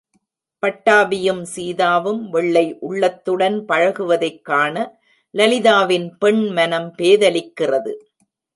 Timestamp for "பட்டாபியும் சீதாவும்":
0.61-2.29